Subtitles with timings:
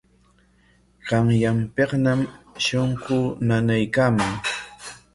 [1.07, 2.19] Qanyanpikñam
[2.63, 3.17] shunquu
[3.47, 4.31] nanaykaaman.